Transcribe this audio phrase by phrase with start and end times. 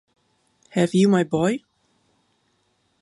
[0.69, 1.63] Have you, my boy?